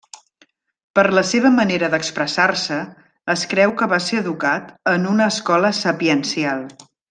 [0.99, 2.79] Per la seva manera d'expressar-se
[3.35, 6.67] es creu que va ser educat en una escola sapiencial.